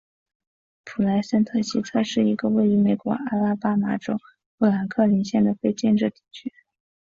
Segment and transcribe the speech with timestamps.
[0.83, 4.17] 普莱森特西特是一个位于美国阿拉巴马州
[4.57, 6.51] 富兰克林县的非建制地区。